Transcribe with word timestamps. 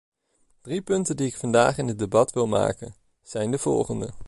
De 0.61 0.69
drie 0.69 0.81
punten 0.81 1.15
die 1.15 1.27
ik 1.27 1.35
vandaag 1.35 1.77
in 1.77 1.87
het 1.87 1.99
debat 1.99 2.31
wil 2.31 2.47
maken, 2.47 2.95
zijn 3.21 3.51
de 3.51 3.57
volgende. 3.57 4.13